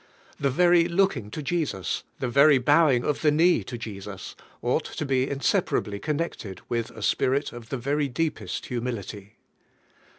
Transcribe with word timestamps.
The 0.39 0.49
very 0.49 0.85
looking 0.87 1.29
to 1.29 1.43
Jesus, 1.43 2.03
the 2.17 2.27
very 2.27 2.57
bowing 2.57 3.03
of 3.03 3.21
the 3.21 3.29
knee 3.29 3.63
to 3.65 3.77
Jesus, 3.77 4.35
ought 4.63 4.85
to 4.85 5.05
be 5.05 5.29
in 5.29 5.41
separably 5.41 6.01
connected 6.01 6.59
with 6.67 6.89
a 6.89 7.03
spirit 7.03 7.53
of 7.53 7.69
the 7.69 7.77
very 7.77 8.07
deepest 8.07 8.65
humility. 8.65 9.37